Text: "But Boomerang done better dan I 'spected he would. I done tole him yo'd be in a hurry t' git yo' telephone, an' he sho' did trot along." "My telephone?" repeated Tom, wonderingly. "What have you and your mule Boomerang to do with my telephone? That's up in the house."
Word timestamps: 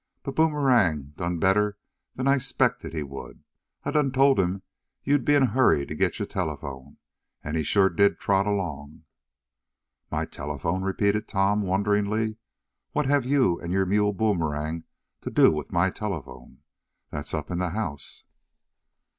"But 0.23 0.35
Boomerang 0.35 1.13
done 1.15 1.37
better 1.37 1.77
dan 2.17 2.27
I 2.27 2.39
'spected 2.39 2.91
he 2.91 3.03
would. 3.03 3.43
I 3.83 3.91
done 3.91 4.11
tole 4.11 4.33
him 4.35 4.63
yo'd 5.03 5.23
be 5.23 5.35
in 5.35 5.43
a 5.43 5.51
hurry 5.51 5.85
t' 5.85 5.93
git 5.93 6.17
yo' 6.17 6.25
telephone, 6.25 6.97
an' 7.43 7.53
he 7.53 7.61
sho' 7.61 7.87
did 7.87 8.17
trot 8.17 8.47
along." 8.47 9.03
"My 10.09 10.25
telephone?" 10.25 10.81
repeated 10.81 11.27
Tom, 11.27 11.61
wonderingly. 11.61 12.37
"What 12.93 13.05
have 13.05 13.25
you 13.25 13.59
and 13.59 13.71
your 13.71 13.85
mule 13.85 14.11
Boomerang 14.11 14.85
to 15.21 15.29
do 15.29 15.51
with 15.51 15.71
my 15.71 15.91
telephone? 15.91 16.63
That's 17.11 17.35
up 17.35 17.51
in 17.51 17.59
the 17.59 17.69
house." 17.69 18.23